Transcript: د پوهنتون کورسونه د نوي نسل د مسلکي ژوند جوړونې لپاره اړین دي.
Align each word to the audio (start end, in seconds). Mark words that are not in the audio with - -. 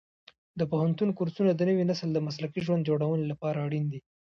د 0.59 0.61
پوهنتون 0.71 1.09
کورسونه 1.17 1.51
د 1.55 1.61
نوي 1.69 1.83
نسل 1.91 2.09
د 2.13 2.19
مسلکي 2.27 2.59
ژوند 2.65 2.85
جوړونې 2.89 3.25
لپاره 3.31 3.63
اړین 3.65 3.85
دي. 3.91 3.99